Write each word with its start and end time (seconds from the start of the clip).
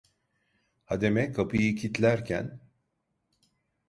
Hademe 0.85 1.31
kapıyı 1.31 1.75
kitlerken: 1.75 2.59